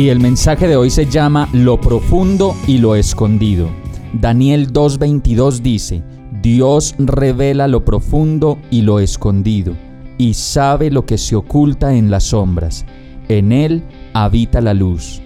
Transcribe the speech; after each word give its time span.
Y 0.00 0.08
el 0.08 0.18
mensaje 0.18 0.66
de 0.66 0.76
hoy 0.76 0.88
se 0.88 1.04
llama 1.04 1.46
Lo 1.52 1.78
profundo 1.78 2.56
y 2.66 2.78
lo 2.78 2.96
escondido. 2.96 3.68
Daniel 4.14 4.72
2.22 4.72 5.58
dice, 5.58 6.02
Dios 6.40 6.94
revela 6.98 7.68
lo 7.68 7.84
profundo 7.84 8.58
y 8.70 8.80
lo 8.80 8.98
escondido, 8.98 9.74
y 10.16 10.32
sabe 10.32 10.90
lo 10.90 11.04
que 11.04 11.18
se 11.18 11.36
oculta 11.36 11.94
en 11.94 12.10
las 12.10 12.24
sombras. 12.24 12.86
En 13.28 13.52
Él 13.52 13.82
habita 14.14 14.62
la 14.62 14.72
luz. 14.72 15.20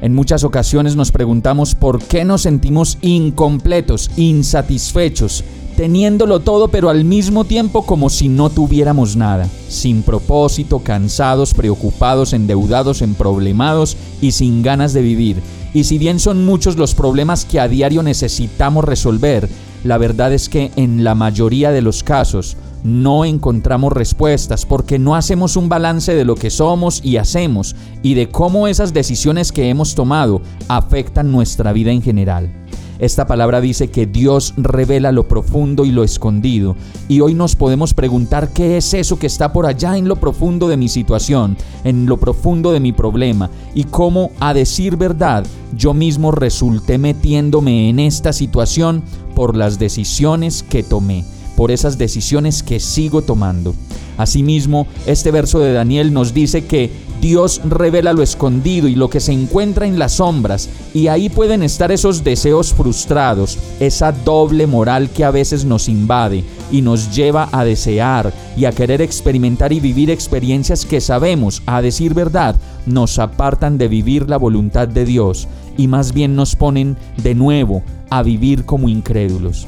En 0.00 0.14
muchas 0.14 0.44
ocasiones 0.44 0.96
nos 0.96 1.12
preguntamos 1.12 1.74
por 1.74 2.02
qué 2.02 2.24
nos 2.24 2.40
sentimos 2.40 2.96
incompletos, 3.02 4.10
insatisfechos, 4.16 5.44
teniéndolo 5.76 6.40
todo 6.40 6.68
pero 6.68 6.90
al 6.90 7.04
mismo 7.04 7.44
tiempo 7.44 7.84
como 7.84 8.10
si 8.10 8.28
no 8.28 8.50
tuviéramos 8.50 9.16
nada, 9.16 9.48
sin 9.68 10.02
propósito, 10.02 10.80
cansados, 10.80 11.54
preocupados, 11.54 12.32
endeudados, 12.32 13.02
emproblemados 13.02 13.96
y 14.20 14.32
sin 14.32 14.62
ganas 14.62 14.92
de 14.92 15.02
vivir. 15.02 15.42
Y 15.72 15.84
si 15.84 15.98
bien 15.98 16.20
son 16.20 16.44
muchos 16.44 16.76
los 16.76 16.94
problemas 16.94 17.44
que 17.44 17.58
a 17.58 17.68
diario 17.68 18.02
necesitamos 18.02 18.84
resolver, 18.84 19.48
la 19.82 19.98
verdad 19.98 20.32
es 20.32 20.48
que 20.48 20.70
en 20.76 21.04
la 21.04 21.14
mayoría 21.14 21.72
de 21.72 21.82
los 21.82 22.02
casos 22.02 22.56
no 22.84 23.24
encontramos 23.24 23.92
respuestas 23.92 24.66
porque 24.66 24.98
no 24.98 25.16
hacemos 25.16 25.56
un 25.56 25.68
balance 25.68 26.14
de 26.14 26.24
lo 26.24 26.36
que 26.36 26.50
somos 26.50 27.00
y 27.02 27.16
hacemos 27.16 27.74
y 28.02 28.14
de 28.14 28.28
cómo 28.28 28.68
esas 28.68 28.92
decisiones 28.92 29.52
que 29.52 29.68
hemos 29.68 29.94
tomado 29.94 30.42
afectan 30.68 31.32
nuestra 31.32 31.72
vida 31.72 31.90
en 31.90 32.02
general. 32.02 32.63
Esta 32.98 33.26
palabra 33.26 33.60
dice 33.60 33.88
que 33.88 34.06
Dios 34.06 34.54
revela 34.56 35.10
lo 35.10 35.26
profundo 35.26 35.84
y 35.84 35.90
lo 35.90 36.04
escondido. 36.04 36.76
Y 37.08 37.20
hoy 37.20 37.34
nos 37.34 37.56
podemos 37.56 37.92
preguntar 37.92 38.52
qué 38.52 38.76
es 38.76 38.94
eso 38.94 39.18
que 39.18 39.26
está 39.26 39.52
por 39.52 39.66
allá 39.66 39.96
en 39.96 40.06
lo 40.06 40.16
profundo 40.16 40.68
de 40.68 40.76
mi 40.76 40.88
situación, 40.88 41.56
en 41.82 42.06
lo 42.06 42.18
profundo 42.18 42.72
de 42.72 42.80
mi 42.80 42.92
problema, 42.92 43.50
y 43.74 43.84
cómo, 43.84 44.30
a 44.38 44.54
decir 44.54 44.96
verdad, 44.96 45.44
yo 45.76 45.92
mismo 45.92 46.30
resulté 46.30 46.98
metiéndome 46.98 47.88
en 47.88 47.98
esta 47.98 48.32
situación 48.32 49.02
por 49.34 49.56
las 49.56 49.78
decisiones 49.78 50.62
que 50.62 50.84
tomé, 50.84 51.24
por 51.56 51.72
esas 51.72 51.98
decisiones 51.98 52.62
que 52.62 52.78
sigo 52.78 53.22
tomando. 53.22 53.74
Asimismo, 54.16 54.86
este 55.06 55.30
verso 55.30 55.58
de 55.58 55.72
Daniel 55.72 56.12
nos 56.12 56.34
dice 56.34 56.64
que 56.64 56.90
Dios 57.20 57.62
revela 57.64 58.12
lo 58.12 58.22
escondido 58.22 58.86
y 58.86 58.94
lo 58.94 59.08
que 59.08 59.18
se 59.18 59.32
encuentra 59.32 59.86
en 59.86 59.98
las 59.98 60.12
sombras, 60.12 60.68
y 60.92 61.06
ahí 61.06 61.30
pueden 61.30 61.62
estar 61.62 61.90
esos 61.90 62.22
deseos 62.22 62.74
frustrados, 62.74 63.58
esa 63.80 64.12
doble 64.12 64.66
moral 64.66 65.08
que 65.08 65.24
a 65.24 65.30
veces 65.30 65.64
nos 65.64 65.88
invade 65.88 66.44
y 66.70 66.82
nos 66.82 67.14
lleva 67.14 67.48
a 67.50 67.64
desear 67.64 68.32
y 68.56 68.66
a 68.66 68.72
querer 68.72 69.00
experimentar 69.00 69.72
y 69.72 69.80
vivir 69.80 70.10
experiencias 70.10 70.84
que 70.84 71.00
sabemos, 71.00 71.62
a 71.64 71.80
decir 71.80 72.12
verdad, 72.12 72.56
nos 72.84 73.18
apartan 73.18 73.78
de 73.78 73.88
vivir 73.88 74.28
la 74.28 74.36
voluntad 74.36 74.86
de 74.86 75.06
Dios 75.06 75.48
y 75.78 75.88
más 75.88 76.12
bien 76.12 76.36
nos 76.36 76.56
ponen 76.56 76.96
de 77.22 77.34
nuevo 77.34 77.82
a 78.10 78.22
vivir 78.22 78.64
como 78.64 78.88
incrédulos. 78.88 79.66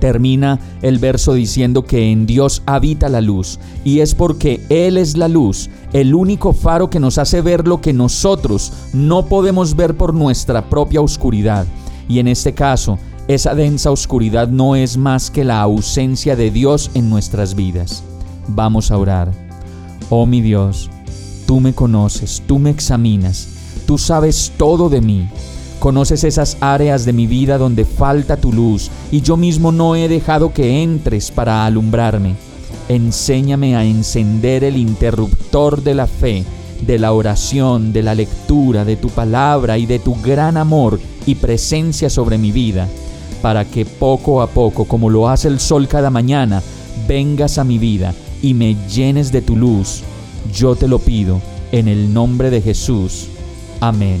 Termina 0.00 0.60
el 0.82 0.98
verso 0.98 1.34
diciendo 1.34 1.84
que 1.84 2.12
en 2.12 2.26
Dios 2.26 2.62
habita 2.66 3.08
la 3.08 3.20
luz 3.20 3.58
y 3.84 4.00
es 4.00 4.14
porque 4.14 4.60
Él 4.68 4.96
es 4.96 5.16
la 5.16 5.28
luz, 5.28 5.70
el 5.92 6.14
único 6.14 6.52
faro 6.52 6.88
que 6.88 7.00
nos 7.00 7.18
hace 7.18 7.40
ver 7.40 7.66
lo 7.66 7.80
que 7.80 7.92
nosotros 7.92 8.72
no 8.92 9.26
podemos 9.26 9.74
ver 9.74 9.96
por 9.96 10.14
nuestra 10.14 10.68
propia 10.68 11.00
oscuridad. 11.00 11.66
Y 12.08 12.20
en 12.20 12.28
este 12.28 12.54
caso, 12.54 12.98
esa 13.26 13.54
densa 13.54 13.90
oscuridad 13.90 14.48
no 14.48 14.76
es 14.76 14.96
más 14.96 15.30
que 15.30 15.44
la 15.44 15.60
ausencia 15.60 16.36
de 16.36 16.50
Dios 16.50 16.90
en 16.94 17.10
nuestras 17.10 17.54
vidas. 17.54 18.02
Vamos 18.46 18.90
a 18.90 18.96
orar. 18.96 19.30
Oh 20.10 20.24
mi 20.24 20.40
Dios, 20.40 20.88
tú 21.46 21.60
me 21.60 21.74
conoces, 21.74 22.42
tú 22.46 22.58
me 22.58 22.70
examinas, 22.70 23.48
tú 23.86 23.98
sabes 23.98 24.52
todo 24.56 24.88
de 24.88 25.02
mí. 25.02 25.28
Conoces 25.78 26.24
esas 26.24 26.56
áreas 26.60 27.04
de 27.04 27.12
mi 27.12 27.26
vida 27.26 27.56
donde 27.56 27.84
falta 27.84 28.36
tu 28.36 28.52
luz 28.52 28.90
y 29.12 29.20
yo 29.20 29.36
mismo 29.36 29.70
no 29.70 29.94
he 29.94 30.08
dejado 30.08 30.52
que 30.52 30.82
entres 30.82 31.30
para 31.30 31.64
alumbrarme. 31.64 32.34
Enséñame 32.88 33.76
a 33.76 33.84
encender 33.84 34.64
el 34.64 34.76
interruptor 34.76 35.82
de 35.82 35.94
la 35.94 36.06
fe, 36.06 36.44
de 36.84 36.98
la 36.98 37.12
oración, 37.12 37.92
de 37.92 38.02
la 38.02 38.14
lectura, 38.14 38.84
de 38.84 38.96
tu 38.96 39.08
palabra 39.10 39.78
y 39.78 39.86
de 39.86 40.00
tu 40.00 40.16
gran 40.20 40.56
amor 40.56 40.98
y 41.26 41.36
presencia 41.36 42.10
sobre 42.10 42.38
mi 42.38 42.50
vida, 42.50 42.88
para 43.40 43.64
que 43.64 43.84
poco 43.84 44.42
a 44.42 44.48
poco, 44.48 44.84
como 44.84 45.10
lo 45.10 45.28
hace 45.28 45.46
el 45.46 45.60
sol 45.60 45.86
cada 45.86 46.10
mañana, 46.10 46.62
vengas 47.06 47.58
a 47.58 47.64
mi 47.64 47.78
vida 47.78 48.14
y 48.42 48.54
me 48.54 48.76
llenes 48.88 49.30
de 49.30 49.42
tu 49.42 49.54
luz. 49.54 50.02
Yo 50.52 50.74
te 50.74 50.88
lo 50.88 50.98
pido 50.98 51.40
en 51.70 51.86
el 51.86 52.12
nombre 52.12 52.50
de 52.50 52.62
Jesús. 52.62 53.28
Amén. 53.80 54.20